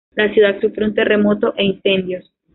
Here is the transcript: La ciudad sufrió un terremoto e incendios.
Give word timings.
La 0.15 0.33
ciudad 0.33 0.59
sufrió 0.59 0.87
un 0.87 0.95
terremoto 0.95 1.53
e 1.55 1.63
incendios. 1.63 2.33